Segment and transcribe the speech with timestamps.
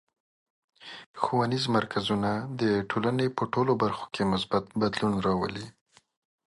[1.21, 5.67] ښوونیز مرکزونه د ټولنې په ټولو برخو کې مثبت بدلون راولي.